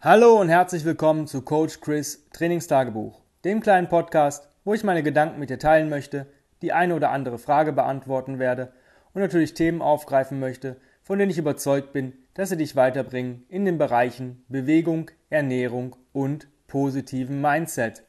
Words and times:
Hallo 0.00 0.40
und 0.40 0.48
herzlich 0.48 0.84
willkommen 0.84 1.26
zu 1.26 1.42
Coach 1.42 1.80
Chris 1.80 2.24
Trainingstagebuch, 2.32 3.20
dem 3.44 3.60
kleinen 3.60 3.88
Podcast, 3.88 4.48
wo 4.62 4.72
ich 4.72 4.84
meine 4.84 5.02
Gedanken 5.02 5.40
mit 5.40 5.50
dir 5.50 5.58
teilen 5.58 5.88
möchte, 5.88 6.28
die 6.62 6.72
eine 6.72 6.94
oder 6.94 7.10
andere 7.10 7.36
Frage 7.36 7.72
beantworten 7.72 8.38
werde 8.38 8.72
und 9.12 9.22
natürlich 9.22 9.54
Themen 9.54 9.82
aufgreifen 9.82 10.38
möchte, 10.38 10.76
von 11.02 11.18
denen 11.18 11.32
ich 11.32 11.38
überzeugt 11.38 11.92
bin, 11.92 12.12
dass 12.34 12.50
sie 12.50 12.56
dich 12.56 12.76
weiterbringen 12.76 13.44
in 13.48 13.64
den 13.64 13.76
Bereichen 13.76 14.44
Bewegung, 14.46 15.10
Ernährung 15.30 15.96
und 16.12 16.46
positiven 16.68 17.40
Mindset. 17.40 18.04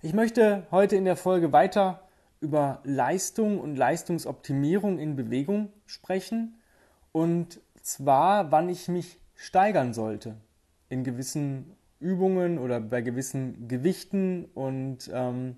Ich 0.00 0.14
möchte 0.14 0.66
heute 0.70 0.96
in 0.96 1.04
der 1.04 1.16
Folge 1.16 1.52
weiter 1.52 2.08
über 2.40 2.80
Leistung 2.84 3.60
und 3.60 3.76
Leistungsoptimierung 3.76 4.98
in 4.98 5.16
Bewegung 5.16 5.70
sprechen 5.84 6.58
und 7.12 7.60
zwar, 7.82 8.50
wann 8.50 8.70
ich 8.70 8.88
mich 8.88 9.19
steigern 9.40 9.94
sollte 9.94 10.36
in 10.90 11.02
gewissen 11.02 11.74
Übungen 11.98 12.58
oder 12.58 12.78
bei 12.78 13.00
gewissen 13.00 13.68
Gewichten 13.68 14.44
und 14.44 15.10
ähm, 15.14 15.56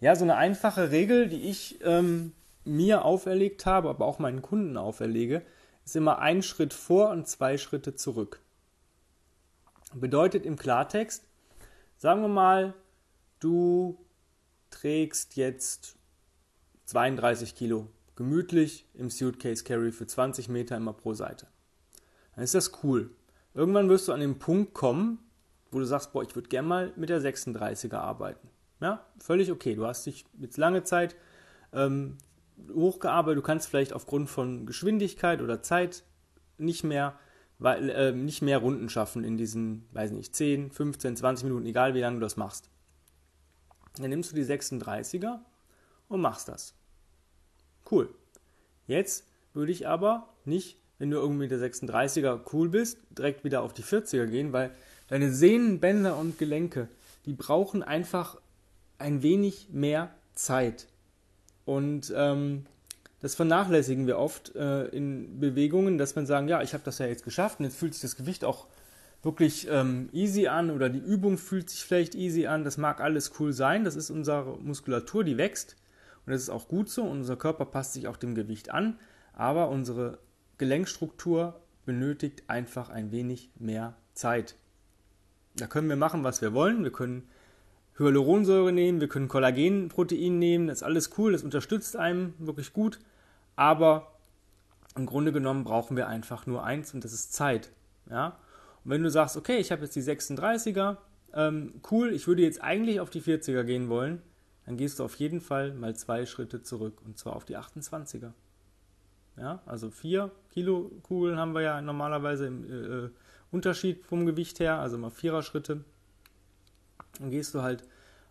ja, 0.00 0.16
so 0.16 0.24
eine 0.24 0.36
einfache 0.36 0.90
Regel, 0.90 1.28
die 1.28 1.50
ich 1.50 1.80
ähm, 1.84 2.32
mir 2.64 3.04
auferlegt 3.04 3.66
habe, 3.66 3.90
aber 3.90 4.06
auch 4.06 4.18
meinen 4.20 4.40
Kunden 4.40 4.78
auferlege, 4.78 5.42
ist 5.84 5.96
immer 5.96 6.20
ein 6.20 6.42
Schritt 6.42 6.72
vor 6.72 7.10
und 7.10 7.28
zwei 7.28 7.58
Schritte 7.58 7.94
zurück. 7.94 8.40
Bedeutet 9.92 10.46
im 10.46 10.56
Klartext, 10.56 11.28
sagen 11.98 12.22
wir 12.22 12.28
mal, 12.28 12.72
du 13.38 13.98
trägst 14.70 15.36
jetzt 15.36 15.96
32 16.86 17.54
Kilo 17.54 17.86
gemütlich 18.16 18.86
im 18.94 19.10
Suitcase 19.10 19.62
Carry 19.62 19.92
für 19.92 20.06
20 20.06 20.48
Meter 20.48 20.78
immer 20.78 20.94
pro 20.94 21.12
Seite. 21.12 21.48
Dann 22.40 22.44
ist 22.46 22.54
das 22.54 22.82
cool. 22.82 23.10
Irgendwann 23.52 23.90
wirst 23.90 24.08
du 24.08 24.14
an 24.14 24.20
den 24.20 24.38
Punkt 24.38 24.72
kommen, 24.72 25.18
wo 25.70 25.78
du 25.78 25.84
sagst, 25.84 26.14
boah, 26.14 26.22
ich 26.22 26.34
würde 26.34 26.48
gerne 26.48 26.66
mal 26.66 26.92
mit 26.96 27.10
der 27.10 27.20
36er 27.20 27.96
arbeiten. 27.96 28.48
Ja, 28.80 29.04
völlig 29.18 29.52
okay. 29.52 29.74
Du 29.74 29.84
hast 29.84 30.06
dich 30.06 30.24
jetzt 30.38 30.56
lange 30.56 30.82
Zeit 30.82 31.16
ähm, 31.74 32.16
hochgearbeitet. 32.74 33.36
Du 33.36 33.42
kannst 33.42 33.68
vielleicht 33.68 33.92
aufgrund 33.92 34.30
von 34.30 34.64
Geschwindigkeit 34.64 35.42
oder 35.42 35.60
Zeit 35.60 36.02
nicht 36.56 36.82
mehr, 36.82 37.18
weil, 37.58 37.90
äh, 37.90 38.12
nicht 38.12 38.40
mehr 38.40 38.56
Runden 38.56 38.88
schaffen 38.88 39.22
in 39.22 39.36
diesen, 39.36 39.86
weiß 39.92 40.12
nicht, 40.12 40.34
10, 40.34 40.70
15, 40.70 41.18
20 41.18 41.44
Minuten, 41.44 41.66
egal 41.66 41.92
wie 41.92 42.00
lange 42.00 42.16
du 42.16 42.22
das 42.22 42.38
machst. 42.38 42.70
Dann 43.98 44.08
nimmst 44.08 44.32
du 44.32 44.34
die 44.34 44.46
36er 44.46 45.40
und 46.08 46.22
machst 46.22 46.48
das. 46.48 46.74
Cool. 47.90 48.08
Jetzt 48.86 49.26
würde 49.52 49.72
ich 49.72 49.86
aber 49.86 50.32
nicht, 50.46 50.79
wenn 51.00 51.10
du 51.10 51.16
irgendwie 51.16 51.48
der 51.48 51.58
36er 51.58 52.40
cool 52.52 52.68
bist, 52.68 52.98
direkt 53.10 53.42
wieder 53.42 53.62
auf 53.62 53.72
die 53.72 53.82
40er 53.82 54.26
gehen, 54.26 54.52
weil 54.52 54.70
deine 55.08 55.32
Sehnen, 55.32 55.80
Bänder 55.80 56.16
und 56.18 56.38
Gelenke, 56.38 56.88
die 57.24 57.32
brauchen 57.32 57.82
einfach 57.82 58.36
ein 58.98 59.22
wenig 59.22 59.68
mehr 59.72 60.10
Zeit. 60.34 60.86
Und 61.64 62.12
ähm, 62.14 62.66
das 63.22 63.34
vernachlässigen 63.34 64.06
wir 64.06 64.18
oft 64.18 64.54
äh, 64.54 64.88
in 64.88 65.40
Bewegungen, 65.40 65.96
dass 65.96 66.16
man 66.16 66.26
sagen, 66.26 66.48
ja, 66.48 66.60
ich 66.60 66.74
habe 66.74 66.84
das 66.84 66.98
ja 66.98 67.06
jetzt 67.06 67.24
geschafft 67.24 67.60
und 67.60 67.64
jetzt 67.64 67.78
fühlt 67.78 67.94
sich 67.94 68.02
das 68.02 68.16
Gewicht 68.16 68.44
auch 68.44 68.66
wirklich 69.22 69.68
ähm, 69.70 70.10
easy 70.12 70.48
an 70.48 70.70
oder 70.70 70.90
die 70.90 70.98
Übung 70.98 71.38
fühlt 71.38 71.70
sich 71.70 71.82
vielleicht 71.82 72.14
easy 72.14 72.46
an. 72.46 72.62
Das 72.62 72.76
mag 72.76 73.00
alles 73.00 73.32
cool 73.40 73.54
sein. 73.54 73.84
Das 73.84 73.96
ist 73.96 74.10
unsere 74.10 74.58
Muskulatur, 74.58 75.24
die 75.24 75.38
wächst. 75.38 75.76
Und 76.26 76.32
das 76.32 76.42
ist 76.42 76.50
auch 76.50 76.68
gut 76.68 76.90
so. 76.90 77.04
unser 77.04 77.36
Körper 77.36 77.64
passt 77.64 77.94
sich 77.94 78.06
auch 78.06 78.18
dem 78.18 78.34
Gewicht 78.34 78.70
an. 78.70 78.98
Aber 79.32 79.70
unsere 79.70 80.18
Gelenkstruktur 80.60 81.58
benötigt 81.86 82.44
einfach 82.46 82.90
ein 82.90 83.10
wenig 83.12 83.50
mehr 83.58 83.96
Zeit. 84.12 84.56
Da 85.56 85.66
können 85.66 85.88
wir 85.88 85.96
machen, 85.96 86.22
was 86.22 86.42
wir 86.42 86.52
wollen. 86.52 86.84
Wir 86.84 86.92
können 86.92 87.26
Hyaluronsäure 87.98 88.70
nehmen, 88.70 89.00
wir 89.00 89.08
können 89.08 89.28
Kollagenprotein 89.28 90.38
nehmen. 90.38 90.66
Das 90.66 90.78
ist 90.78 90.82
alles 90.82 91.12
cool. 91.16 91.32
Das 91.32 91.44
unterstützt 91.44 91.96
einem 91.96 92.34
wirklich 92.38 92.74
gut. 92.74 92.98
Aber 93.56 94.18
im 94.96 95.06
Grunde 95.06 95.32
genommen 95.32 95.64
brauchen 95.64 95.96
wir 95.96 96.08
einfach 96.08 96.46
nur 96.46 96.62
eins 96.62 96.92
und 96.92 97.04
das 97.04 97.14
ist 97.14 97.32
Zeit. 97.32 97.72
Ja? 98.10 98.38
Und 98.84 98.90
wenn 98.90 99.02
du 99.02 99.10
sagst, 99.10 99.38
okay, 99.38 99.56
ich 99.56 99.72
habe 99.72 99.82
jetzt 99.84 99.96
die 99.96 100.02
36er, 100.02 100.98
ähm, 101.32 101.80
cool, 101.90 102.12
ich 102.12 102.26
würde 102.26 102.42
jetzt 102.42 102.62
eigentlich 102.62 103.00
auf 103.00 103.08
die 103.08 103.22
40er 103.22 103.64
gehen 103.64 103.88
wollen, 103.88 104.20
dann 104.66 104.76
gehst 104.76 104.98
du 104.98 105.04
auf 105.04 105.14
jeden 105.14 105.40
Fall 105.40 105.72
mal 105.72 105.96
zwei 105.96 106.26
Schritte 106.26 106.62
zurück 106.62 107.00
und 107.06 107.16
zwar 107.16 107.34
auf 107.34 107.46
die 107.46 107.56
28er. 107.56 108.32
Ja, 109.40 109.62
also 109.64 109.90
4 109.90 110.30
Kilo 110.50 110.90
Kugeln 111.02 111.38
haben 111.38 111.54
wir 111.54 111.62
ja 111.62 111.80
normalerweise 111.80 112.46
im 112.46 112.64
äh, 112.70 113.06
äh, 113.06 113.10
Unterschied 113.50 114.04
vom 114.04 114.26
Gewicht 114.26 114.60
her, 114.60 114.78
also 114.78 114.98
mal 114.98 115.10
Vierer 115.10 115.42
Schritte. 115.42 115.82
Dann 117.18 117.30
gehst 117.30 117.54
du 117.54 117.62
halt 117.62 117.84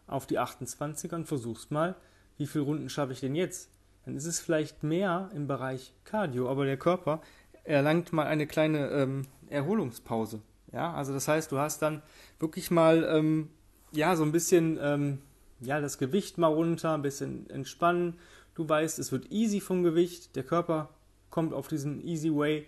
auf 0.06 0.28
die 0.28 0.40
28er 0.40 1.16
und 1.16 1.26
versuchst 1.26 1.72
mal, 1.72 1.96
wie 2.38 2.46
viele 2.46 2.66
Runden 2.66 2.90
schaffe 2.90 3.14
ich 3.14 3.22
denn 3.22 3.34
jetzt? 3.34 3.72
Dann 4.06 4.16
ist 4.16 4.26
es 4.26 4.40
vielleicht 4.40 4.84
mehr 4.84 5.32
im 5.34 5.48
Bereich 5.48 5.94
Cardio, 6.06 6.48
aber 6.50 6.66
der 6.66 6.78
Körper 6.78 7.22
erlangt 7.64 8.14
mal 8.14 8.28
eine 8.28 8.46
kleine 8.46 8.90
ähm, 8.90 9.26
Erholungspause. 9.50 10.42
Ja, 10.72 10.94
also 10.94 11.12
das 11.12 11.28
heißt, 11.28 11.52
du 11.52 11.58
hast 11.58 11.82
dann 11.82 12.04
wirklich 12.40 12.70
mal 12.70 13.04
ähm, 13.04 13.50
ja 13.92 14.16
so 14.16 14.24
ein 14.24 14.32
bisschen 14.32 14.78
ähm, 14.80 15.20
ja 15.60 15.82
das 15.82 15.98
Gewicht 15.98 16.38
mal 16.38 16.54
runter, 16.54 16.94
ein 16.94 17.02
bisschen 17.02 17.50
entspannen. 17.50 18.20
Du 18.54 18.70
weißt, 18.70 19.00
es 19.00 19.12
wird 19.12 19.32
easy 19.32 19.60
vom 19.60 19.84
Gewicht, 19.84 20.36
der 20.36 20.44
Körper 20.44 20.90
kommt 21.30 21.54
auf 21.54 21.68
diesen 21.68 22.02
easy 22.02 22.34
way 22.34 22.68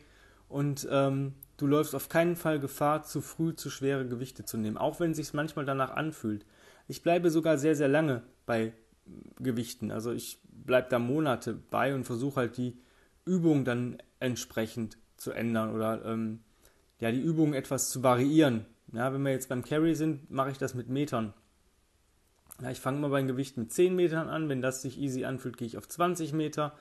und 0.49 0.87
ähm, 0.91 1.33
du 1.57 1.67
läufst 1.67 1.95
auf 1.95 2.09
keinen 2.09 2.35
Fall 2.35 2.59
Gefahr, 2.59 3.03
zu 3.03 3.21
früh 3.21 3.55
zu 3.55 3.69
schwere 3.69 4.07
Gewichte 4.07 4.45
zu 4.45 4.57
nehmen, 4.57 4.77
auch 4.77 4.99
wenn 4.99 5.11
es 5.11 5.17
sich 5.17 5.33
manchmal 5.33 5.65
danach 5.65 5.91
anfühlt. 5.91 6.45
Ich 6.87 7.03
bleibe 7.03 7.29
sogar 7.29 7.57
sehr 7.57 7.75
sehr 7.75 7.87
lange 7.87 8.23
bei 8.45 8.73
Gewichten, 9.39 9.91
also 9.91 10.11
ich 10.11 10.39
bleibe 10.43 10.89
da 10.89 10.99
Monate 10.99 11.53
bei 11.53 11.93
und 11.95 12.03
versuche 12.03 12.37
halt 12.37 12.57
die 12.57 12.77
Übung 13.25 13.65
dann 13.65 13.97
entsprechend 14.19 14.97
zu 15.17 15.31
ändern 15.31 15.73
oder 15.73 16.03
ähm, 16.05 16.39
ja, 16.99 17.11
die 17.11 17.21
Übungen 17.21 17.53
etwas 17.53 17.89
zu 17.89 18.03
variieren. 18.03 18.65
Ja, 18.93 19.13
wenn 19.13 19.21
wir 19.23 19.31
jetzt 19.31 19.49
beim 19.49 19.63
Carry 19.63 19.95
sind, 19.95 20.29
mache 20.29 20.51
ich 20.51 20.57
das 20.57 20.73
mit 20.73 20.89
Metern. 20.89 21.33
Ja, 22.61 22.69
ich 22.69 22.79
fange 22.79 22.99
mal 22.99 23.09
beim 23.09 23.27
Gewicht 23.27 23.57
mit 23.57 23.71
10 23.71 23.95
Metern 23.95 24.29
an. 24.29 24.49
Wenn 24.49 24.61
das 24.61 24.81
sich 24.81 24.99
easy 24.99 25.25
anfühlt, 25.25 25.57
gehe 25.57 25.67
ich 25.67 25.77
auf 25.77 25.87
20 25.87 26.33
Meter. 26.33 26.73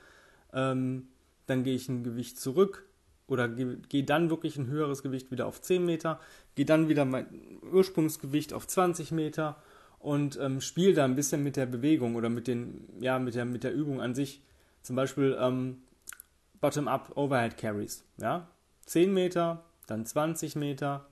Ähm, 0.53 1.09
dann 1.50 1.65
gehe 1.65 1.75
ich 1.75 1.88
ein 1.88 2.05
Gewicht 2.05 2.38
zurück 2.38 2.87
oder 3.27 3.49
gehe, 3.49 4.05
dann 4.05 4.31
wirklich 4.31 4.56
ein 4.56 4.69
höheres 4.69 5.03
Gewicht 5.03 5.31
wieder 5.31 5.47
auf 5.47 5.61
10 5.61 5.84
Meter. 5.84 6.19
Gehe 6.55 6.65
dann 6.65 6.88
wieder 6.88 7.05
mein 7.05 7.27
Ursprungsgewicht 7.72 8.53
auf 8.53 8.66
20 8.66 9.12
Meter 9.12 9.56
und 9.99 10.39
ähm, 10.41 10.60
spiele 10.60 10.94
da 10.94 11.05
ein 11.05 11.15
bisschen 11.15 11.43
mit 11.43 11.56
der 11.56 11.66
Bewegung 11.66 12.16
oder 12.16 12.28
mit, 12.28 12.47
den, 12.47 12.89
ja, 13.00 13.19
mit, 13.19 13.34
der, 13.34 13.44
mit 13.44 13.65
der 13.65 13.75
Übung 13.75 14.00
an 14.00 14.15
sich. 14.15 14.43
Zum 14.83 14.97
Beispiel 14.97 15.37
ähm, 15.39 15.83
Bottom-up 16.60 17.16
Overhead 17.16 17.56
Carries. 17.56 18.05
Ja? 18.19 18.49
10 18.87 19.12
Meter, 19.12 19.65
dann 19.87 20.06
20 20.06 20.56
Meter, 20.56 21.06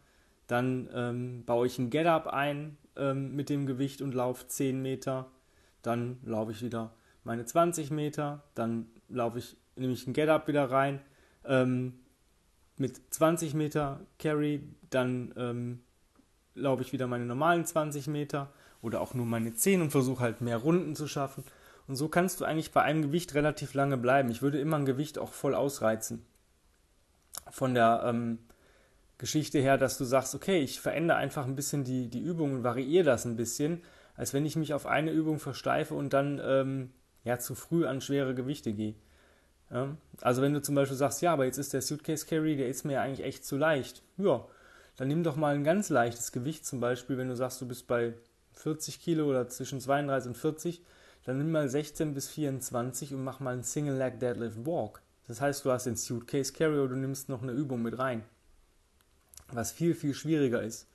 dann 0.47 0.89
ähm, 0.95 1.45
baue 1.45 1.67
ich 1.67 1.79
ein 1.79 1.91
Get-Up 1.91 2.27
ein 2.27 2.79
ähm, 2.97 3.37
mit 3.37 3.51
dem 3.51 3.67
Gewicht 3.67 4.03
und 4.03 4.15
laufe 4.15 4.49
10 4.49 4.81
Meter, 4.81 5.31
dann 5.83 6.19
laufe 6.25 6.53
ich 6.53 6.63
wieder 6.63 6.93
meine 7.25 7.45
20 7.45 7.91
Meter, 7.91 8.43
dann 8.55 8.87
laufe 9.09 9.39
ich, 9.39 9.57
nehme 9.79 9.93
ich 9.93 10.07
ein 10.07 10.13
Get-Up 10.13 10.49
wieder 10.49 10.71
rein 10.71 11.01
ähm, 11.45 11.95
mit 12.77 13.01
20 13.13 13.55
Meter 13.55 14.01
Carry, 14.19 14.63
dann 14.91 15.35
ähm, 15.37 15.81
laufe 16.55 16.83
ich 16.83 16.93
wieder 16.93 17.07
meine 17.07 17.25
normalen 17.25 17.65
20 17.65 18.07
Meter 18.09 18.53
oder 18.83 19.01
auch 19.01 19.15
nur 19.15 19.27
meine 19.27 19.55
10 19.55 19.83
und 19.83 19.91
versuche 19.91 20.23
halt 20.23 20.41
mehr 20.41 20.59
Runden 20.59 20.95
zu 20.95 21.09
schaffen. 21.09 21.45
Und 21.87 21.97
so 21.97 22.09
kannst 22.09 22.41
du 22.41 22.45
eigentlich 22.45 22.73
bei 22.73 22.83
einem 22.83 23.03
Gewicht 23.03 23.35
relativ 23.35 23.75
lange 23.75 23.97
bleiben. 23.97 24.31
Ich 24.31 24.43
würde 24.43 24.61
immer 24.61 24.77
ein 24.77 24.85
Gewicht 24.85 25.19
auch 25.19 25.33
voll 25.33 25.55
ausreizen. 25.55 26.25
Von 27.51 27.75
der 27.75 28.03
ähm, 28.05 28.39
Geschichte 29.17 29.59
her, 29.59 29.79
dass 29.79 29.97
du 29.99 30.05
sagst, 30.05 30.35
okay, 30.35 30.61
ich 30.61 30.81
verändere 30.81 31.17
einfach 31.17 31.47
ein 31.47 31.57
bisschen 31.57 31.85
die, 31.85 32.09
die 32.09 32.21
Übung 32.21 32.53
und 32.53 32.65
variiere 32.65 33.05
das 33.05 33.25
ein 33.25 33.37
bisschen, 33.37 33.83
als 34.17 34.35
wenn 34.35 34.45
ich 34.45 34.55
mich 34.55 34.75
auf 34.75 34.87
eine 34.87 35.13
Übung 35.13 35.39
versteife 35.39 35.95
und 35.95 36.13
dann 36.13 36.41
ähm, 36.45 36.91
ja 37.25 37.39
zu 37.39 37.55
früh 37.55 37.87
an 37.87 38.01
schwere 38.01 38.35
Gewichte 38.35 38.73
gehe. 38.73 38.95
Ja? 39.71 39.97
Also 40.21 40.43
wenn 40.43 40.55
du 40.55 40.63
zum 40.63 40.75
Beispiel 40.75 40.97
sagst, 40.97 41.23
ja, 41.23 41.33
aber 41.33 41.45
jetzt 41.45 41.59
ist 41.59 41.73
der 41.73 41.83
Suitcase 41.83 42.27
Carry, 42.27 42.57
der 42.57 42.69
ist 42.69 42.85
mir 42.85 43.01
eigentlich 43.01 43.27
echt 43.27 43.45
zu 43.45 43.57
leicht. 43.57 44.03
Ja, 44.17 44.47
dann 44.97 45.09
nimm 45.09 45.23
doch 45.23 45.37
mal 45.37 45.55
ein 45.55 45.65
ganz 45.65 45.89
leichtes 45.89 46.33
Gewicht, 46.33 46.67
zum 46.67 46.81
Beispiel, 46.81 47.19
wenn 47.19 47.29
du 47.29 47.37
sagst, 47.37 47.61
du 47.61 47.69
bist 47.69 47.87
bei 47.87 48.15
40 48.55 49.01
Kilo 49.01 49.27
oder 49.27 49.49
zwischen 49.49 49.81
32 49.81 50.31
und 50.31 50.37
40, 50.37 50.83
dann 51.25 51.39
nimm 51.39 51.53
mal 51.53 51.69
16 51.69 52.15
bis 52.15 52.29
24 52.29 53.15
und 53.15 53.23
mach 53.23 53.41
mal 53.41 53.53
einen 53.53 53.63
Single 53.63 53.97
Leg 53.97 54.19
Deadlift 54.19 54.67
Walk. 54.67 55.03
Das 55.29 55.41
heißt, 55.41 55.65
du 55.65 55.71
hast 55.71 55.85
den 55.85 55.97
Suitcase 55.97 56.53
Carry 56.53 56.79
oder 56.79 56.95
du 56.95 56.97
nimmst 56.97 57.29
noch 57.29 57.43
eine 57.43 57.53
Übung 57.53 57.83
mit 57.83 57.99
rein 57.99 58.25
was 59.53 59.73
viel, 59.73 59.95
viel 59.95 60.15
schwieriger 60.15 60.63
ist. 60.63 60.89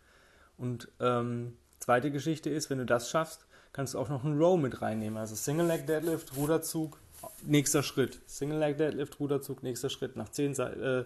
Und 0.57 0.89
ähm, 0.99 1.57
zweite 1.79 2.11
Geschichte 2.11 2.49
ist, 2.49 2.69
wenn 2.69 2.77
du 2.77 2.85
das 2.85 3.09
schaffst, 3.09 3.45
kannst 3.71 3.93
du 3.93 3.99
auch 3.99 4.09
noch 4.09 4.23
einen 4.23 4.37
Row 4.37 4.59
mit 4.59 4.81
reinnehmen. 4.81 5.17
Also 5.17 5.35
Single 5.35 5.67
Leg 5.67 5.87
Deadlift, 5.87 6.35
Ruderzug, 6.35 6.99
nächster 7.43 7.83
Schritt. 7.83 8.21
Single 8.25 8.59
Leg 8.59 8.77
Deadlift, 8.77 9.19
Ruderzug, 9.19 9.63
nächster 9.63 9.89
Schritt. 9.89 10.15
Nach 10.15 10.29
10, 10.29 10.53
äh, 10.59 11.05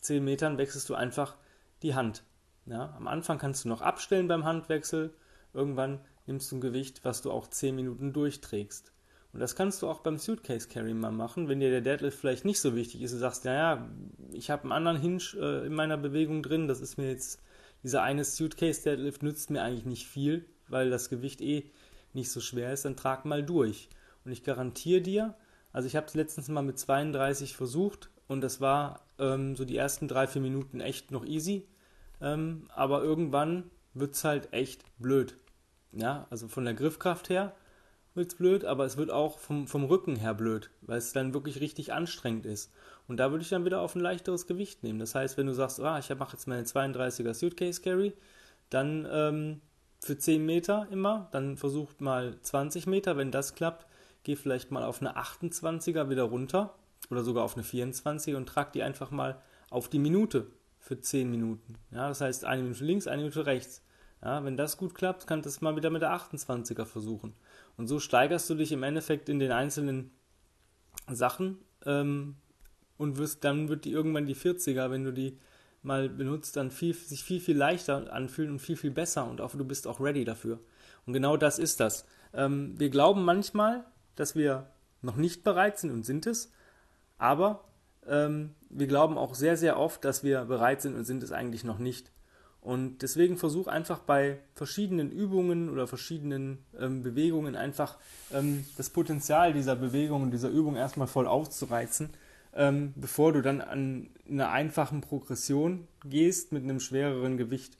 10 0.00 0.24
Metern 0.24 0.58
wechselst 0.58 0.88
du 0.88 0.94
einfach 0.94 1.36
die 1.82 1.94
Hand. 1.94 2.22
Ja, 2.66 2.94
am 2.96 3.08
Anfang 3.08 3.38
kannst 3.38 3.64
du 3.64 3.68
noch 3.68 3.82
abstellen 3.82 4.28
beim 4.28 4.44
Handwechsel. 4.44 5.12
Irgendwann 5.52 6.00
nimmst 6.26 6.50
du 6.52 6.56
ein 6.56 6.60
Gewicht, 6.60 7.04
was 7.04 7.22
du 7.22 7.30
auch 7.30 7.48
10 7.48 7.74
Minuten 7.74 8.12
durchträgst. 8.12 8.92
Und 9.32 9.40
das 9.40 9.56
kannst 9.56 9.80
du 9.82 9.88
auch 9.88 10.00
beim 10.00 10.18
Suitcase 10.18 10.68
Carry 10.68 10.92
mal 10.92 11.10
machen, 11.10 11.48
wenn 11.48 11.60
dir 11.60 11.70
der 11.70 11.80
Deadlift 11.80 12.18
vielleicht 12.18 12.44
nicht 12.44 12.60
so 12.60 12.76
wichtig 12.76 13.02
ist. 13.02 13.14
Du 13.14 13.18
sagst, 13.18 13.44
naja, 13.44 13.88
ich 14.32 14.50
habe 14.50 14.64
einen 14.64 14.72
anderen 14.72 15.00
Hinge 15.00 15.22
äh, 15.36 15.66
in 15.66 15.74
meiner 15.74 15.96
Bewegung 15.96 16.42
drin, 16.42 16.68
das 16.68 16.80
ist 16.80 16.98
mir 16.98 17.08
jetzt, 17.08 17.40
dieser 17.82 18.02
eine 18.02 18.24
Suitcase 18.24 18.82
Deadlift 18.82 19.22
nützt 19.22 19.50
mir 19.50 19.62
eigentlich 19.62 19.86
nicht 19.86 20.06
viel, 20.06 20.44
weil 20.68 20.90
das 20.90 21.08
Gewicht 21.08 21.40
eh 21.40 21.70
nicht 22.12 22.30
so 22.30 22.40
schwer 22.40 22.72
ist, 22.72 22.84
dann 22.84 22.96
trag 22.96 23.24
mal 23.24 23.42
durch. 23.42 23.88
Und 24.24 24.32
ich 24.32 24.44
garantiere 24.44 25.00
dir, 25.00 25.34
also 25.72 25.86
ich 25.86 25.96
habe 25.96 26.06
es 26.06 26.14
letztens 26.14 26.48
mal 26.48 26.62
mit 26.62 26.78
32 26.78 27.56
versucht 27.56 28.10
und 28.28 28.40
das 28.40 28.60
war 28.60 29.00
ähm, 29.18 29.56
so 29.56 29.64
die 29.64 29.76
ersten 29.76 30.08
drei, 30.08 30.26
vier 30.26 30.42
Minuten 30.42 30.80
echt 30.80 31.10
noch 31.10 31.24
easy. 31.24 31.66
Ähm, 32.20 32.68
aber 32.74 33.02
irgendwann 33.02 33.70
wird 33.94 34.14
es 34.14 34.24
halt 34.24 34.52
echt 34.52 34.84
blöd. 34.98 35.36
Ja, 35.92 36.26
also 36.30 36.48
von 36.48 36.64
der 36.64 36.74
Griffkraft 36.74 37.28
her 37.28 37.54
wird 38.14 38.32
es 38.32 38.38
blöd, 38.38 38.64
aber 38.64 38.84
es 38.84 38.96
wird 38.96 39.10
auch 39.10 39.38
vom, 39.38 39.66
vom 39.66 39.84
Rücken 39.84 40.16
her 40.16 40.34
blöd, 40.34 40.70
weil 40.82 40.98
es 40.98 41.12
dann 41.12 41.34
wirklich 41.34 41.60
richtig 41.60 41.92
anstrengend 41.92 42.46
ist. 42.46 42.72
Und 43.08 43.16
da 43.18 43.30
würde 43.30 43.42
ich 43.42 43.48
dann 43.48 43.64
wieder 43.64 43.80
auf 43.80 43.94
ein 43.94 44.00
leichteres 44.00 44.46
Gewicht 44.46 44.82
nehmen. 44.82 44.98
Das 44.98 45.14
heißt, 45.14 45.36
wenn 45.36 45.46
du 45.46 45.54
sagst, 45.54 45.80
ah, 45.80 45.98
ich 45.98 46.14
mache 46.14 46.34
jetzt 46.34 46.46
meine 46.46 46.62
32er 46.62 47.34
Suitcase 47.34 47.80
Carry, 47.80 48.12
dann 48.70 49.06
ähm, 49.10 49.60
für 50.00 50.16
10 50.16 50.44
Meter 50.44 50.86
immer, 50.90 51.28
dann 51.32 51.56
versucht 51.56 52.00
mal 52.00 52.38
20 52.40 52.86
Meter, 52.86 53.16
wenn 53.16 53.30
das 53.30 53.54
klappt, 53.54 53.86
geh 54.24 54.36
vielleicht 54.36 54.70
mal 54.70 54.84
auf 54.84 55.00
eine 55.00 55.16
28er 55.16 56.08
wieder 56.08 56.24
runter 56.24 56.74
oder 57.10 57.24
sogar 57.24 57.44
auf 57.44 57.54
eine 57.54 57.64
24 57.64 58.34
und 58.34 58.46
trag 58.46 58.72
die 58.72 58.82
einfach 58.82 59.10
mal 59.10 59.40
auf 59.70 59.88
die 59.88 59.98
Minute 59.98 60.46
für 60.78 61.00
10 61.00 61.30
Minuten. 61.30 61.76
Ja, 61.90 62.08
das 62.08 62.20
heißt 62.20 62.44
eine 62.44 62.62
Minute 62.62 62.84
links, 62.84 63.06
eine 63.06 63.22
Minute 63.22 63.46
rechts. 63.46 63.82
Ja, 64.22 64.44
wenn 64.44 64.56
das 64.56 64.76
gut 64.76 64.94
klappt, 64.94 65.26
kannst 65.26 65.46
du 65.46 65.48
es 65.48 65.60
mal 65.60 65.74
wieder 65.76 65.90
mit 65.90 66.02
der 66.02 66.12
28er 66.12 66.84
versuchen. 66.84 67.34
Und 67.76 67.88
so 67.88 67.98
steigerst 67.98 68.48
du 68.50 68.54
dich 68.54 68.70
im 68.70 68.82
Endeffekt 68.84 69.28
in 69.28 69.40
den 69.40 69.50
einzelnen 69.50 70.12
Sachen 71.10 71.58
ähm, 71.84 72.36
und 72.98 73.18
wirst, 73.18 73.42
dann 73.44 73.68
wird 73.68 73.84
die 73.84 73.90
irgendwann 73.90 74.26
die 74.26 74.36
40er, 74.36 74.90
wenn 74.90 75.04
du 75.04 75.12
die 75.12 75.38
mal 75.82 76.08
benutzt, 76.08 76.56
dann 76.56 76.70
viel, 76.70 76.94
sich 76.94 77.24
viel, 77.24 77.40
viel 77.40 77.56
leichter 77.56 78.12
anfühlen 78.12 78.52
und 78.52 78.58
viel, 78.60 78.76
viel 78.76 78.92
besser 78.92 79.28
und 79.28 79.40
auch 79.40 79.52
du 79.52 79.64
bist 79.64 79.88
auch 79.88 80.00
ready 80.00 80.24
dafür. 80.24 80.60
Und 81.06 81.12
genau 81.12 81.36
das 81.36 81.58
ist 81.58 81.80
das. 81.80 82.06
Ähm, 82.32 82.78
wir 82.78 82.90
glauben 82.90 83.24
manchmal, 83.24 83.84
dass 84.16 84.36
wir 84.36 84.70
noch 85.00 85.16
nicht 85.16 85.44
bereit 85.44 85.78
sind 85.78 85.90
und 85.90 86.04
sind 86.04 86.26
es, 86.26 86.52
aber 87.18 87.64
ähm, 88.06 88.50
wir 88.70 88.86
glauben 88.86 89.18
auch 89.18 89.34
sehr, 89.34 89.56
sehr 89.56 89.78
oft, 89.78 90.04
dass 90.04 90.24
wir 90.24 90.44
bereit 90.44 90.82
sind 90.82 90.96
und 90.96 91.04
sind 91.04 91.22
es 91.22 91.32
eigentlich 91.32 91.64
noch 91.64 91.78
nicht. 91.78 92.10
Und 92.60 93.02
deswegen 93.02 93.36
versuch 93.36 93.66
einfach 93.66 93.98
bei 93.98 94.38
verschiedenen 94.54 95.10
Übungen 95.10 95.68
oder 95.68 95.88
verschiedenen 95.88 96.58
ähm, 96.78 97.02
Bewegungen 97.02 97.56
einfach 97.56 97.98
ähm, 98.32 98.64
das 98.76 98.88
Potenzial 98.88 99.52
dieser 99.52 99.74
Bewegung 99.74 100.22
und 100.22 100.30
dieser 100.30 100.48
Übung 100.48 100.76
erstmal 100.76 101.08
voll 101.08 101.26
aufzureizen, 101.26 102.10
ähm, 102.54 102.92
bevor 102.94 103.32
du 103.32 103.42
dann 103.42 103.60
an 103.60 104.10
einer 104.30 104.52
einfachen 104.52 105.00
Progression 105.00 105.88
gehst 106.04 106.52
mit 106.52 106.62
einem 106.62 106.78
schwereren 106.78 107.36
Gewicht. 107.36 107.78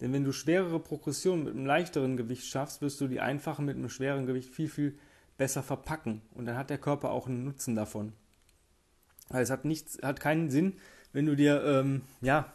Denn 0.00 0.12
wenn 0.12 0.24
du 0.24 0.32
schwerere 0.32 0.80
Progressionen 0.80 1.44
mit 1.44 1.54
einem 1.54 1.66
leichteren 1.66 2.16
Gewicht 2.16 2.44
schaffst, 2.46 2.82
wirst 2.82 3.00
du 3.00 3.06
die 3.06 3.20
einfachen 3.20 3.64
mit 3.64 3.76
einem 3.76 3.88
schweren 3.88 4.26
Gewicht 4.26 4.50
viel, 4.50 4.68
viel 4.68 4.98
besser 5.36 5.62
verpacken. 5.62 6.22
Und 6.34 6.46
dann 6.46 6.56
hat 6.56 6.70
der 6.70 6.78
Körper 6.78 7.10
auch 7.10 7.26
einen 7.26 7.44
Nutzen 7.44 7.74
davon. 7.74 8.12
Weil 9.28 9.42
es 9.42 9.50
hat 9.50 9.64
nichts, 9.64 9.98
hat 10.02 10.20
keinen 10.20 10.50
Sinn, 10.50 10.74
wenn 11.12 11.26
du 11.26 11.34
dir 11.36 11.64
ähm, 11.64 12.02
ja 12.20 12.52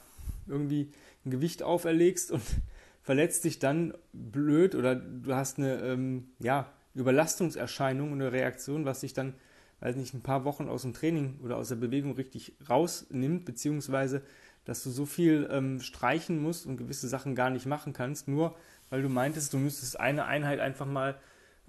irgendwie 0.48 0.92
ein 1.26 1.32
Gewicht 1.32 1.64
auferlegst 1.64 2.32
und 2.32 2.44
verletzt 3.02 3.44
dich 3.44 3.60
dann 3.60 3.94
blöd 4.14 4.76
oder 4.76 4.96
du 4.96 5.34
hast 5.34 5.58
eine 5.58 5.82
ähm, 5.82 6.30
ja, 6.40 6.72
Überlastungserscheinung 6.94 8.12
und 8.12 8.22
eine 8.22 8.32
Reaktion, 8.32 8.86
was 8.86 9.00
dich 9.00 9.14
dann, 9.14 9.34
weiß 9.80 9.96
nicht, 9.96 10.14
ein 10.14 10.22
paar 10.22 10.46
Wochen 10.46 10.70
aus 10.70 10.84
dem 10.84 10.94
Training 10.94 11.40
oder 11.44 11.58
aus 11.58 11.70
der 11.70 11.76
Bewegung 11.78 12.14
richtig 12.14 12.54
rausnimmt, 12.70 13.46
beziehungsweise 13.46 14.22
dass 14.66 14.84
du 14.84 14.92
so 14.92 15.06
viel 15.06 15.50
ähm, 15.52 15.80
streichen 15.82 16.42
musst 16.42 16.68
und 16.68 16.78
gewisse 16.78 17.08
Sachen 17.08 17.34
gar 17.34 17.50
nicht 17.50 17.66
machen 17.66 17.94
kannst, 17.94 18.28
nur 18.28 18.56
weil 18.90 19.02
du 19.02 19.10
meintest, 19.10 19.54
du 19.54 19.58
müsstest 19.58 20.00
eine 20.00 20.26
Einheit 20.26 20.60
einfach 20.60 20.86
mal 20.86 21.18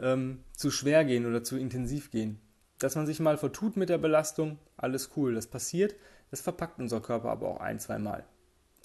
ähm, 0.00 0.44
zu 0.52 0.70
schwer 0.70 1.05
gehen 1.05 1.26
oder 1.26 1.43
zu 1.44 1.56
intensiv 1.56 2.11
gehen. 2.11 2.41
Dass 2.79 2.97
man 2.97 3.06
sich 3.06 3.20
mal 3.20 3.37
vertut 3.37 3.76
mit 3.76 3.88
der 3.88 3.99
Belastung, 3.99 4.58
alles 4.76 5.11
cool, 5.17 5.35
das 5.35 5.47
passiert, 5.47 5.94
das 6.31 6.41
verpackt 6.41 6.79
unser 6.79 7.00
Körper 7.00 7.31
aber 7.31 7.49
auch 7.49 7.61
ein, 7.61 7.79
zwei 7.79 7.99
Mal. 7.99 8.25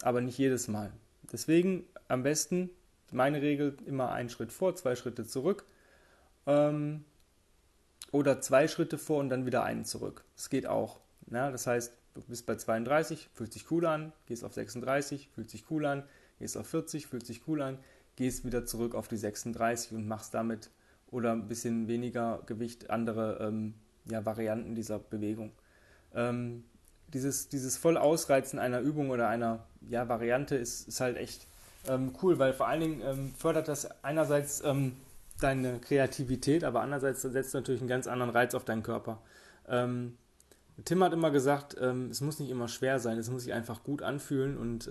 Aber 0.01 0.21
nicht 0.21 0.37
jedes 0.37 0.67
Mal. 0.67 0.91
Deswegen 1.31 1.85
am 2.07 2.23
besten, 2.23 2.69
meine 3.11 3.41
Regel, 3.41 3.77
immer 3.85 4.11
einen 4.11 4.29
Schritt 4.29 4.51
vor, 4.51 4.75
zwei 4.75 4.95
Schritte 4.95 5.25
zurück. 5.25 5.65
Ähm, 6.45 7.05
oder 8.11 8.39
zwei 8.41 8.67
Schritte 8.67 8.97
vor 8.97 9.19
und 9.19 9.29
dann 9.29 9.45
wieder 9.45 9.63
einen 9.63 9.85
zurück. 9.85 10.23
Das 10.35 10.49
geht 10.49 10.67
auch. 10.67 10.99
Ja, 11.31 11.51
das 11.51 11.67
heißt, 11.67 11.93
du 12.13 12.21
bist 12.21 12.45
bei 12.45 12.55
32, 12.55 13.29
fühlt 13.33 13.51
sich 13.51 13.69
cool 13.71 13.85
an, 13.85 14.13
gehst 14.25 14.43
auf 14.43 14.53
36, 14.53 15.29
fühlt 15.33 15.49
sich 15.49 15.69
cool 15.69 15.85
an, 15.85 16.03
gehst 16.39 16.57
auf 16.57 16.67
40, 16.67 17.07
fühlt 17.07 17.25
sich 17.25 17.47
cool 17.47 17.61
an, 17.61 17.79
gehst 18.15 18.45
wieder 18.45 18.65
zurück 18.65 18.95
auf 18.95 19.07
die 19.07 19.17
36 19.17 19.93
und 19.93 20.07
machst 20.07 20.33
damit 20.33 20.69
oder 21.11 21.31
ein 21.31 21.47
bisschen 21.47 21.87
weniger 21.87 22.41
Gewicht 22.45 22.89
andere 22.89 23.39
ähm, 23.41 23.75
ja, 24.09 24.25
Varianten 24.25 24.75
dieser 24.75 24.99
Bewegung. 24.99 25.51
Ähm, 26.13 26.63
dieses, 27.13 27.49
dieses 27.49 27.77
voll 27.77 27.97
einer 28.59 28.79
Übung 28.79 29.09
oder 29.09 29.27
einer 29.29 29.65
ja, 29.87 30.07
Variante 30.09 30.55
ist, 30.55 30.87
ist 30.87 31.01
halt 31.01 31.17
echt 31.17 31.47
ähm, 31.87 32.13
cool, 32.21 32.39
weil 32.39 32.53
vor 32.53 32.67
allen 32.67 32.81
Dingen 32.81 33.01
ähm, 33.03 33.33
fördert 33.37 33.67
das 33.67 34.03
einerseits 34.03 34.63
ähm, 34.65 34.93
deine 35.39 35.79
Kreativität, 35.79 36.63
aber 36.63 36.81
andererseits 36.81 37.21
setzt 37.21 37.53
natürlich 37.53 37.81
einen 37.81 37.89
ganz 37.89 38.07
anderen 38.07 38.31
Reiz 38.31 38.55
auf 38.55 38.65
deinen 38.65 38.83
Körper. 38.83 39.21
Ähm, 39.67 40.17
Tim 40.83 41.03
hat 41.03 41.13
immer 41.13 41.31
gesagt, 41.31 41.73
es 41.75 42.19
muss 42.19 42.39
nicht 42.39 42.49
immer 42.49 42.67
schwer 42.67 42.99
sein, 42.99 43.17
es 43.17 43.29
muss 43.29 43.43
sich 43.43 43.53
einfach 43.53 43.83
gut 43.83 44.01
anfühlen 44.01 44.57
und 44.57 44.89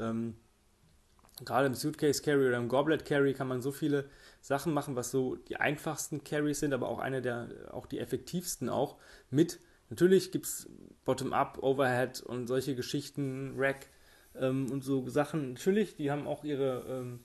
gerade 1.45 1.67
im 1.67 1.75
Suitcase 1.75 2.23
Carry 2.23 2.49
oder 2.49 2.59
im 2.59 2.69
Goblet 2.69 3.05
Carry 3.05 3.35
kann 3.35 3.49
man 3.49 3.61
so 3.61 3.73
viele 3.73 4.09
Sachen 4.41 4.73
machen, 4.73 4.95
was 4.95 5.11
so 5.11 5.37
die 5.37 5.57
einfachsten 5.57 6.23
Carries 6.23 6.61
sind, 6.61 6.73
aber 6.73 6.89
auch 6.89 6.99
eine 6.99 7.23
der, 7.23 7.49
auch 7.73 7.87
die 7.87 7.99
effektivsten 7.99 8.69
auch 8.69 8.97
mit. 9.31 9.59
Natürlich 9.91 10.33
gibt 10.33 10.47
es 10.47 10.69
Bottom-up, 11.05 11.59
Overhead 11.63 12.21
und 12.23 12.47
solche 12.47 12.75
Geschichten, 12.75 13.55
Rack 13.57 13.89
ähm, 14.37 14.71
und 14.71 14.85
so 14.85 15.09
Sachen. 15.09 15.55
Natürlich, 15.55 15.97
die 15.97 16.11
haben 16.11 16.27
auch 16.27 16.45
ihre 16.45 16.85
ähm, 16.89 17.21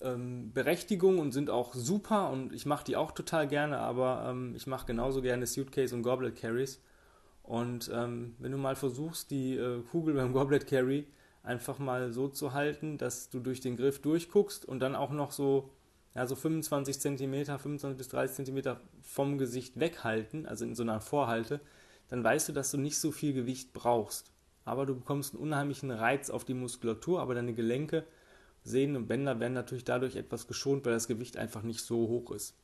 ähm, 0.00 0.52
Berechtigung 0.52 1.18
und 1.18 1.32
sind 1.32 1.50
auch 1.50 1.74
super 1.74 2.30
und 2.30 2.52
ich 2.52 2.66
mache 2.66 2.84
die 2.84 2.96
auch 2.96 3.12
total 3.12 3.46
gerne, 3.48 3.78
aber 3.78 4.26
ähm, 4.28 4.54
ich 4.56 4.66
mache 4.66 4.86
genauso 4.86 5.22
gerne 5.22 5.46
Suitcase 5.46 5.94
und 5.94 6.02
Goblet 6.02 6.36
Carries. 6.36 6.80
Und 7.42 7.90
ähm, 7.94 8.34
wenn 8.38 8.50
du 8.50 8.58
mal 8.58 8.74
versuchst, 8.74 9.30
die 9.30 9.56
äh, 9.56 9.82
Kugel 9.90 10.14
beim 10.16 10.32
Goblet 10.32 10.66
Carry 10.66 11.06
einfach 11.46 11.78
mal 11.78 12.12
so 12.12 12.28
zu 12.28 12.52
halten, 12.52 12.98
dass 12.98 13.30
du 13.30 13.40
durch 13.40 13.60
den 13.60 13.76
Griff 13.76 14.02
durchguckst 14.02 14.66
und 14.66 14.80
dann 14.80 14.96
auch 14.96 15.12
noch 15.12 15.30
so, 15.30 15.70
ja, 16.14 16.26
so 16.26 16.34
25 16.34 16.98
cm, 16.98 17.44
25 17.44 17.96
bis 17.96 18.08
30 18.08 18.46
cm 18.46 18.76
vom 19.02 19.38
Gesicht 19.38 19.78
weghalten, 19.78 20.46
also 20.46 20.64
in 20.64 20.74
so 20.74 20.82
einer 20.82 21.00
Vorhalte, 21.00 21.60
dann 22.08 22.22
weißt 22.22 22.48
du, 22.48 22.52
dass 22.52 22.70
du 22.70 22.78
nicht 22.78 22.98
so 22.98 23.12
viel 23.12 23.32
Gewicht 23.32 23.72
brauchst. 23.72 24.32
Aber 24.64 24.86
du 24.86 24.96
bekommst 24.96 25.34
einen 25.34 25.42
unheimlichen 25.42 25.92
Reiz 25.92 26.28
auf 26.30 26.44
die 26.44 26.54
Muskulatur, 26.54 27.20
aber 27.20 27.34
deine 27.34 27.54
Gelenke, 27.54 28.04
Sehnen 28.64 28.96
und 28.96 29.06
Bänder 29.06 29.38
werden 29.38 29.52
natürlich 29.52 29.84
dadurch 29.84 30.16
etwas 30.16 30.48
geschont, 30.48 30.84
weil 30.84 30.92
das 30.92 31.06
Gewicht 31.06 31.36
einfach 31.36 31.62
nicht 31.62 31.82
so 31.82 32.08
hoch 32.08 32.32
ist. 32.32 32.56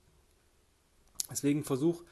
Deswegen 1.31 1.63
versuch 1.63 2.03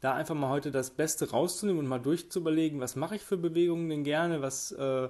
da 0.00 0.14
einfach 0.14 0.36
mal 0.36 0.48
heute 0.48 0.70
das 0.70 0.90
Beste 0.90 1.30
rauszunehmen 1.30 1.80
und 1.80 1.88
mal 1.88 1.98
durchzuüberlegen, 1.98 2.80
was 2.80 2.94
mache 2.94 3.16
ich 3.16 3.22
für 3.22 3.36
Bewegungen 3.36 3.88
denn 3.88 4.04
gerne, 4.04 4.40
was 4.40 4.70
äh, 4.72 5.08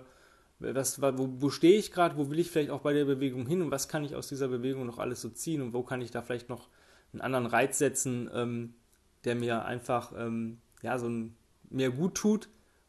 was, 0.61 1.01
wo, 1.01 1.29
wo 1.39 1.51
stehe 1.51 1.79
ich 1.79 1.91
gerade, 1.91 2.17
wo 2.17 2.31
will 2.31 2.39
ich 2.39 2.51
vielleicht 2.51 2.71
auch 2.71 2.81
bei 2.81 2.93
der 2.93 3.07
Bewegung 3.07 3.47
hin 3.47 3.63
und 3.63 3.71
was 3.71 3.89
kann 3.89 4.05
ich 4.05 4.15
aus 4.15 4.29
dieser 4.29 4.49
Bewegung 4.49 4.87
noch 4.87 4.99
alles 4.99 5.21
so 5.21 5.31
ziehen 5.31 5.63
und 5.63 5.73
wo 5.73 5.83
kann 5.83 6.03
ich 6.03 6.11
da 6.11 6.23
vielleicht 6.23 6.49
noch 6.49 6.69
einen 7.13 7.23
anderen 7.23 7.47
Reiz 7.47 7.79
setzen, 7.79 8.31
ähm, 8.33 8.75
der 9.25 9.35
mir 9.35 9.65
einfach 9.65 10.13
ähm, 10.17 10.59
ja, 10.83 10.99
so 10.99 11.09
ein, 11.09 11.37
mehr 11.71 11.91
gut 11.91 12.15
tut 12.15 12.49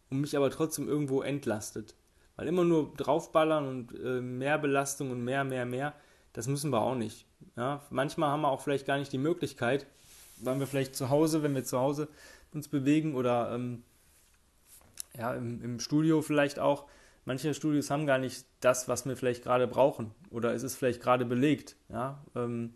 und 0.10 0.22
mich 0.22 0.36
aber 0.36 0.50
trotzdem 0.52 0.88
irgendwo 0.88 1.22
entlastet. 1.22 1.96
Weil 2.36 2.48
immer 2.48 2.64
nur 2.64 2.94
draufballern 2.96 3.68
und 3.68 4.00
äh, 4.00 4.22
mehr 4.22 4.58
Belastung 4.58 5.12
und 5.12 5.24
mehr, 5.24 5.44
mehr, 5.44 5.66
mehr, 5.66 5.94
das 6.34 6.48
müssen 6.48 6.72
wir 6.72 6.82
auch 6.82 6.96
nicht. 6.96 7.26
Ja? 7.56 7.82
Manchmal 7.90 8.30
haben 8.30 8.42
wir 8.42 8.50
auch 8.50 8.62
vielleicht 8.62 8.86
gar 8.86 8.98
nicht 8.98 9.12
die 9.12 9.18
Möglichkeit, 9.18 9.86
weil 10.38 10.60
wir 10.60 10.68
vielleicht 10.68 10.96
zu 10.96 11.10
Hause, 11.10 11.44
wenn 11.44 11.56
wir 11.56 11.64
zu 11.64 11.80
Hause 11.80 12.08
uns 12.54 12.68
bewegen 12.68 13.16
oder 13.16 13.54
ähm, 13.54 13.84
ja, 15.18 15.34
im, 15.34 15.62
im 15.64 15.80
Studio 15.80 16.22
vielleicht 16.22 16.60
auch, 16.60 16.86
manche 17.26 17.54
Studios 17.54 17.90
haben 17.90 18.06
gar 18.06 18.18
nicht 18.18 18.46
das, 18.60 18.88
was 18.88 19.06
wir 19.06 19.16
vielleicht 19.16 19.44
gerade 19.44 19.68
brauchen 19.68 20.12
oder 20.30 20.54
es 20.54 20.64
ist 20.64 20.76
vielleicht 20.76 21.02
gerade 21.02 21.26
belegt, 21.26 21.76
ja, 21.90 22.24
ähm, 22.36 22.74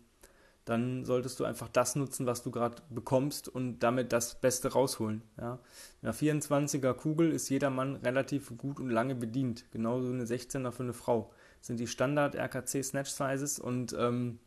dann 0.66 1.04
solltest 1.04 1.38
du 1.38 1.44
einfach 1.44 1.68
das 1.68 1.94
nutzen, 1.94 2.26
was 2.26 2.42
du 2.42 2.50
gerade 2.50 2.82
bekommst 2.90 3.48
und 3.48 3.78
damit 3.78 4.12
das 4.12 4.40
Beste 4.40 4.72
rausholen. 4.72 5.22
Ja. 5.40 5.60
Mit 6.02 6.08
einer 6.08 6.38
24er 6.40 6.92
Kugel 6.92 7.30
ist 7.30 7.48
jeder 7.48 7.70
Mann 7.70 7.94
relativ 7.96 8.52
gut 8.56 8.80
und 8.80 8.90
lange 8.90 9.14
bedient, 9.14 9.70
genauso 9.70 10.08
eine 10.08 10.24
16er 10.24 10.72
für 10.72 10.82
eine 10.82 10.92
Frau. 10.92 11.32
sind 11.60 11.78
die 11.78 11.86
Standard 11.86 12.34
RKC 12.34 12.82
Snatch 12.82 13.10
Sizes 13.10 13.60
und 13.60 13.94
ähm, 13.96 14.40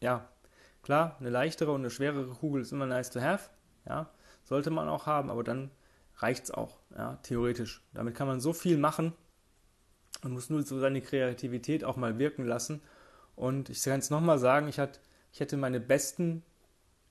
ja, 0.00 0.28
klar, 0.82 1.16
eine 1.20 1.30
leichtere 1.30 1.70
und 1.70 1.82
eine 1.82 1.90
schwerere 1.90 2.34
Kugel 2.34 2.62
ist 2.62 2.72
immer 2.72 2.86
nice 2.86 3.10
to 3.10 3.20
have, 3.20 3.50
ja, 3.88 4.10
sollte 4.42 4.70
man 4.70 4.88
auch 4.88 5.06
haben, 5.06 5.30
aber 5.30 5.44
dann 5.44 5.70
reicht 6.16 6.44
es 6.44 6.50
auch, 6.50 6.80
ja, 6.96 7.20
theoretisch. 7.22 7.84
Damit 7.94 8.16
kann 8.16 8.26
man 8.26 8.40
so 8.40 8.52
viel 8.52 8.78
machen 8.78 9.12
und 10.22 10.32
muss 10.32 10.50
nur 10.50 10.62
so 10.62 10.78
seine 10.78 11.00
Kreativität 11.00 11.84
auch 11.84 11.96
mal 11.96 12.18
wirken 12.18 12.44
lassen. 12.44 12.80
Und 13.34 13.70
ich 13.70 13.82
kann 13.82 13.98
es 13.98 14.10
nochmal 14.10 14.38
sagen, 14.38 14.68
ich 14.68 14.78
hätte 15.40 15.56
meine 15.56 15.80
besten 15.80 16.42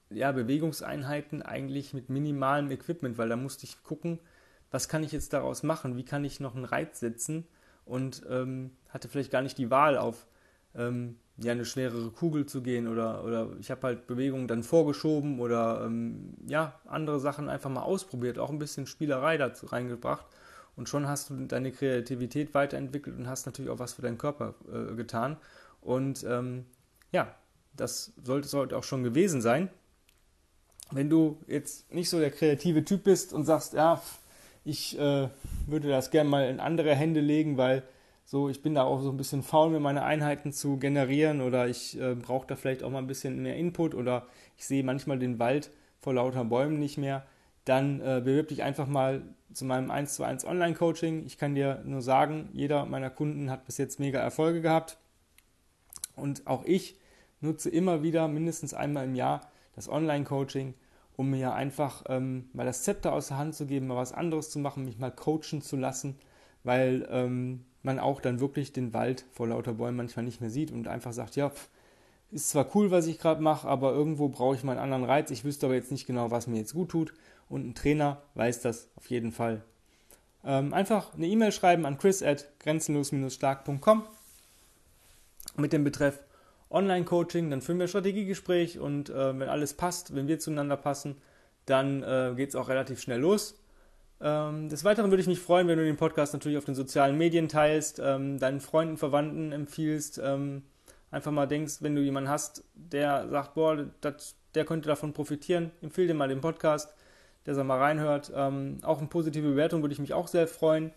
ja, 0.10 0.32
Bewegungseinheiten 0.32 1.42
eigentlich 1.42 1.94
mit 1.94 2.10
minimalem 2.10 2.72
Equipment, 2.72 3.18
weil 3.18 3.30
da 3.30 3.36
musste 3.36 3.66
ich 3.66 3.84
gucken, 3.84 4.20
was 4.70 4.88
kann 4.88 5.04
ich 5.04 5.12
jetzt 5.12 5.34
daraus 5.34 5.64
machen, 5.64 5.98
wie 5.98 6.06
kann 6.06 6.24
ich 6.24 6.40
noch 6.40 6.56
einen 6.56 6.66
Reiz 6.66 7.00
setzen? 7.00 7.48
Und 7.86 8.22
ähm, 8.30 8.72
hatte 8.90 9.10
vielleicht 9.10 9.32
gar 9.32 9.42
nicht 9.42 9.58
die 9.58 9.72
Wahl 9.72 9.98
auf 9.98 10.28
ähm, 10.76 11.18
ja, 11.38 11.52
eine 11.52 11.66
schwerere 11.66 12.12
Kugel 12.12 12.46
zu 12.46 12.62
gehen 12.62 12.88
oder, 12.88 13.24
oder 13.24 13.50
ich 13.60 13.72
habe 13.72 13.88
halt 13.88 14.08
Bewegungen 14.08 14.48
dann 14.48 14.64
vorgeschoben 14.64 15.40
oder 15.40 15.84
ähm, 15.86 16.36
ja, 16.48 16.80
andere 16.86 17.20
Sachen 17.20 17.50
einfach 17.50 17.70
mal 17.70 17.82
ausprobiert, 17.82 18.38
auch 18.38 18.50
ein 18.50 18.60
bisschen 18.60 18.86
Spielerei 18.86 19.38
dazu 19.38 19.66
reingebracht 19.66 20.26
und 20.76 20.90
schon 20.90 21.08
hast 21.08 21.30
du 21.30 21.46
deine 21.46 21.72
Kreativität 21.72 22.54
weiterentwickelt 22.54 23.18
und 23.18 23.28
hast 23.28 23.46
natürlich 23.46 23.72
auch 23.72 23.80
was 23.80 23.94
für 23.94 24.02
deinen 24.02 24.18
Körper 24.18 24.56
äh, 24.72 24.96
getan 24.96 25.38
und 25.82 26.24
ähm, 26.24 26.66
ja, 27.12 27.36
das 27.76 28.14
sollte, 28.24 28.48
sollte 28.48 28.78
auch 28.78 28.84
schon 28.84 29.04
gewesen 29.04 29.42
sein. 29.42 29.70
Wenn 30.92 31.10
du 31.10 31.38
jetzt 31.48 31.92
nicht 31.94 32.10
so 32.10 32.20
der 32.20 32.32
kreative 32.32 32.84
Typ 32.84 33.04
bist 33.04 33.34
und 33.34 33.46
sagst, 33.46 33.74
ja, 33.74 34.02
ich 34.66 34.98
äh, 35.00 35.30
würde 35.68 35.90
das 35.90 36.12
gerne 36.12 36.30
mal 36.30 36.50
in 36.50 36.60
andere 36.60 36.96
Hände 36.96 37.22
legen, 37.22 37.58
weil 37.58 37.84
so, 38.26 38.50
ich 38.50 38.62
bin 38.62 38.76
da 38.76 38.84
auch 38.84 39.02
so 39.02 39.10
ein 39.10 39.18
bisschen 39.18 39.44
faul, 39.44 39.72
mir 39.72 39.80
meine 39.80 40.04
Einheiten 40.04 40.54
zu 40.54 40.78
generieren 40.78 41.42
oder 41.42 41.68
ich 41.68 42.00
äh, 42.00 42.16
brauche 42.16 42.48
da 42.48 42.56
vielleicht 42.56 42.84
auch 42.84 42.90
mal 42.90 43.00
ein 43.00 43.08
bisschen 43.08 43.42
mehr 43.42 43.56
Input 43.56 43.96
oder 43.96 44.28
ich 44.58 44.66
sehe 44.66 44.84
manchmal 44.84 45.20
den 45.20 45.40
Wald 45.40 45.72
vor 46.00 46.14
lauter 46.14 46.46
Bäumen 46.46 46.80
nicht 46.80 46.98
mehr, 46.98 47.26
dann 47.66 48.02
äh, 48.02 48.22
bewirb 48.24 48.48
dich 48.48 48.64
einfach 48.64 48.88
mal 48.88 49.22
zu 49.54 49.66
meinem 49.66 49.92
1 49.92 50.16
zu 50.16 50.24
1 50.24 50.46
Online-Coaching. 50.46 51.26
Ich 51.26 51.38
kann 51.38 51.56
dir 51.56 51.82
nur 51.86 52.02
sagen, 52.02 52.50
jeder 52.54 52.86
meiner 52.86 53.10
Kunden 53.10 53.50
hat 53.52 53.66
bis 53.66 53.78
jetzt 53.78 54.00
mega 54.00 54.20
Erfolge 54.20 54.62
gehabt 54.62 54.98
und 56.16 56.48
auch 56.48 56.64
ich 56.66 56.98
nutze 57.42 57.70
immer 57.70 58.04
wieder 58.04 58.28
mindestens 58.28 58.74
einmal 58.74 59.06
im 59.06 59.16
Jahr 59.16 59.42
das 59.76 59.90
Online-Coaching, 59.90 60.74
um 61.16 61.30
mir 61.32 61.54
einfach 61.54 62.04
ähm, 62.08 62.50
mal 62.54 62.66
das 62.66 62.84
Zepter 62.84 63.14
aus 63.14 63.30
der 63.30 63.38
Hand 63.38 63.56
zu 63.56 63.66
geben, 63.66 63.88
mal 63.88 63.98
was 63.98 64.14
anderes 64.14 64.50
zu 64.50 64.60
machen, 64.60 64.86
mich 64.86 65.00
mal 65.00 65.12
coachen 65.12 65.62
zu 65.62 65.76
lassen, 65.76 66.16
weil 66.64 67.08
ähm, 67.12 67.66
man 67.84 68.00
auch 68.00 68.22
dann 68.22 68.40
wirklich 68.40 68.74
den 68.74 68.94
Wald 68.94 69.26
vor 69.32 69.48
lauter 69.48 69.74
Bäumen 69.74 69.98
manchmal 69.98 70.26
nicht 70.26 70.42
mehr 70.42 70.50
sieht 70.50 70.72
und 70.72 70.88
einfach 70.88 71.14
sagt, 71.14 71.36
ja, 71.36 71.50
pff, 71.50 71.70
ist 72.32 72.50
zwar 72.50 72.68
cool, 72.76 72.92
was 72.92 73.08
ich 73.08 73.20
gerade 73.20 73.42
mache, 73.42 73.68
aber 73.68 73.92
irgendwo 73.92 74.30
brauche 74.30 74.56
ich 74.56 74.64
mal 74.64 74.74
einen 74.74 74.94
anderen 74.94 75.04
Reiz. 75.04 75.32
Ich 75.32 75.44
wüsste 75.44 75.66
aber 75.66 75.76
jetzt 75.76 75.92
nicht 75.92 76.08
genau, 76.08 76.32
was 76.32 76.48
mir 76.48 76.58
jetzt 76.58 76.74
gut 76.74 76.90
tut. 76.90 77.14
Und 77.52 77.68
ein 77.68 77.76
Trainer 77.76 78.22
weiß 78.36 78.62
das 78.62 78.90
auf 78.96 79.10
jeden 79.10 79.34
Fall. 79.34 79.62
Ähm, 80.46 80.74
einfach 80.74 81.14
eine 81.14 81.28
E-Mail 81.28 81.52
schreiben 81.52 81.86
an 81.86 81.98
chris 81.98 82.24
at 82.24 82.48
grenzenlos-stark.com 82.60 84.04
mit 85.58 85.74
dem 85.74 85.84
Betreff 85.84 86.24
Online-Coaching, 86.70 87.50
dann 87.50 87.62
führen 87.62 87.78
wir 87.78 87.86
ein 87.86 87.90
Strategiegespräch 87.90 88.80
und 88.80 89.10
äh, 89.10 89.38
wenn 89.38 89.50
alles 89.50 89.74
passt, 89.74 90.16
wenn 90.16 90.30
wir 90.30 90.40
zueinander 90.40 90.78
passen, 90.78 91.18
dann 91.66 92.02
äh, 92.04 92.34
geht 92.38 92.50
es 92.50 92.56
auch 92.56 92.70
relativ 92.70 93.02
schnell 93.02 93.20
los. 93.20 93.60
Ähm, 94.22 94.70
des 94.70 94.86
Weiteren 94.86 95.12
würde 95.12 95.22
ich 95.22 95.28
mich 95.28 95.42
freuen, 95.42 95.68
wenn 95.68 95.78
du 95.78 95.84
den 95.84 95.98
Podcast 95.98 96.32
natürlich 96.32 96.58
auf 96.58 96.64
den 96.64 96.76
sozialen 96.76 97.18
Medien 97.18 97.50
teilst, 97.50 98.00
ähm, 98.00 98.40
deinen 98.40 98.62
Freunden, 98.62 98.96
Verwandten 98.96 99.52
empfiehlst, 99.52 100.22
ähm, 100.24 100.64
einfach 101.12 101.34
mal 101.34 101.48
denkst, 101.48 101.80
wenn 101.82 101.96
du 101.96 102.02
jemanden 102.02 102.30
hast, 102.30 102.64
der 102.76 103.28
sagt, 103.28 103.56
boah, 103.56 103.86
das, 104.00 104.36
der 104.56 104.64
könnte 104.64 104.88
davon 104.88 105.12
profitieren, 105.12 105.72
empfehle 105.82 106.08
dir 106.08 106.14
mal 106.14 106.30
den 106.30 106.40
Podcast, 106.40 106.94
der 107.46 107.56
soll 107.56 107.64
mal 107.64 107.80
reinhört. 107.80 108.32
Ähm, 108.36 108.80
auch 108.84 109.00
eine 109.00 109.08
positive 109.08 109.50
Bewertung 109.50 109.82
würde 109.82 109.94
ich 109.94 110.00
mich 110.00 110.14
auch 110.14 110.28
sehr 110.28 110.48
freuen. 110.48 110.92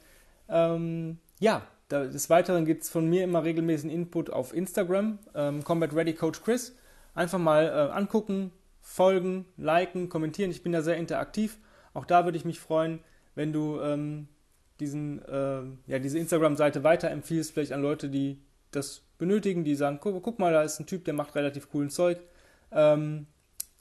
Ähm, 0.49 1.19
ja, 1.41 1.63
des 1.91 2.31
Weiteren 2.31 2.65
gibt 2.65 2.83
es 2.83 2.91
von 2.91 3.09
mir 3.09 3.25
immer 3.25 3.45
regelmäßigen 3.45 3.91
Input 3.91 4.31
auf 4.31 4.55
Instagram, 4.55 5.19
ähm, 5.35 5.65
Combat 5.65 5.95
Ready 5.95 6.15
Coach 6.15 6.43
Chris. 6.43 6.77
Einfach 7.15 7.39
mal 7.39 7.67
äh, 7.67 7.93
angucken, 7.93 8.51
folgen, 8.81 9.47
liken, 9.57 10.09
kommentieren. 10.09 10.51
Ich 10.51 10.63
bin 10.63 10.73
da 10.73 10.83
sehr 10.83 10.97
interaktiv. 10.97 11.59
Auch 11.93 12.05
da 12.05 12.25
würde 12.25 12.37
ich 12.37 12.45
mich 12.45 12.59
freuen, 12.59 13.01
wenn 13.35 13.53
du 13.53 13.81
ähm, 13.81 14.29
diesen, 14.81 15.23
äh, 15.23 15.63
ja, 15.87 15.99
diese 15.99 16.19
Instagram-Seite 16.19 16.83
weiterempfiehlst, 16.83 17.53
vielleicht 17.53 17.73
an 17.73 17.83
Leute, 17.83 18.09
die 18.09 18.41
das 18.73 19.03
benötigen, 19.19 19.65
die 19.65 19.77
sagen, 19.77 19.99
guck, 20.01 20.21
guck, 20.23 20.39
mal, 20.39 20.53
da 20.53 20.63
ist 20.63 20.81
ein 20.81 20.87
Typ, 20.87 21.05
der 21.05 21.15
macht 21.15 21.35
relativ 21.37 21.71
coolen 21.71 21.91
Zeug. 21.91 22.19
Ähm, 22.73 23.27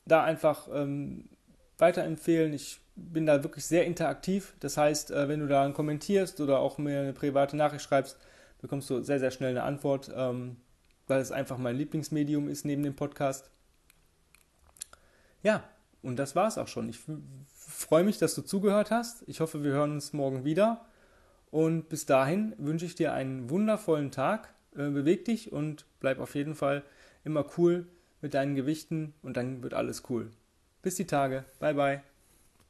da 0.06 0.24
einfach 0.24 0.68
ähm, 0.72 1.30
weiterempfehlen. 1.78 2.54
Ich 2.54 2.80
bin 2.96 3.26
da 3.26 3.44
wirklich 3.44 3.66
sehr 3.66 3.86
interaktiv. 3.86 4.54
Das 4.60 4.78
heißt, 4.78 5.12
äh, 5.12 5.28
wenn 5.28 5.40
du 5.40 5.48
da 5.48 5.68
kommentierst 5.70 6.40
oder 6.42 6.60
auch 6.60 6.78
mir 6.78 7.00
eine 7.00 7.14
private 7.14 7.58
Nachricht 7.58 7.84
schreibst, 7.84 8.18
bekommst 8.62 8.90
du 8.90 9.02
sehr, 9.02 9.20
sehr 9.20 9.32
schnell 9.32 9.52
eine 9.52 9.64
Antwort, 9.64 10.12
ähm, 10.16 10.58
weil 11.08 11.20
es 11.20 11.32
einfach 11.32 11.58
mein 11.58 11.76
Lieblingsmedium 11.76 12.48
ist 12.48 12.66
neben 12.66 12.84
dem 12.84 12.96
Podcast. 12.96 13.50
Ja, 15.42 15.64
und 16.02 16.18
das 16.18 16.36
war 16.36 16.48
es 16.48 16.58
auch 16.58 16.68
schon. 16.68 16.90
Ich 16.90 17.00
freue 17.48 18.04
mich, 18.04 18.18
dass 18.18 18.36
du 18.36 18.42
zugehört 18.42 18.92
hast. 18.92 19.24
Ich 19.28 19.40
hoffe, 19.40 19.64
wir 19.64 19.72
hören 19.72 19.92
uns 19.92 20.14
morgen 20.14 20.46
wieder. 20.46 20.86
Und 21.52 21.90
bis 21.90 22.06
dahin 22.06 22.56
wünsche 22.58 22.86
ich 22.86 22.96
dir 22.96 23.14
einen 23.14 23.50
wundervollen 23.50 24.12
Tag. 24.12 24.54
Äh, 24.76 24.90
beweg 24.90 25.26
dich 25.26 25.52
und 25.52 25.86
bleib 26.00 26.20
auf 26.20 26.36
jeden 26.36 26.56
Fall 26.56 26.84
immer 27.24 27.46
cool 27.58 27.88
mit 28.22 28.34
deinen 28.34 28.56
Gewichten 28.56 29.14
und 29.22 29.38
dann 29.38 29.62
wird 29.64 29.74
alles 29.74 30.04
cool. 30.10 30.32
Bis 30.84 30.96
die 30.96 31.08
Tage. 31.08 31.46
Bye 31.60 31.74
bye. 31.74 32.13